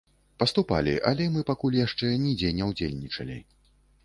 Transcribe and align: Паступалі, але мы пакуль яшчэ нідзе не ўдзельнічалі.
Паступалі, 0.43 0.95
але 1.09 1.27
мы 1.35 1.43
пакуль 1.51 1.77
яшчэ 1.85 2.09
нідзе 2.25 2.53
не 2.61 2.71
ўдзельнічалі. 2.73 3.39